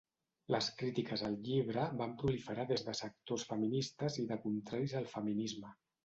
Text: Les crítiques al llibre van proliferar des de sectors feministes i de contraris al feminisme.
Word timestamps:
Les 0.53 0.67
crítiques 0.77 1.23
al 1.25 1.33
llibre 1.47 1.83
van 1.99 2.15
proliferar 2.21 2.65
des 2.71 2.83
de 2.87 2.95
sectors 2.99 3.45
feministes 3.49 4.17
i 4.23 4.25
de 4.31 4.39
contraris 4.47 4.97
al 5.01 5.07
feminisme. 5.13 5.75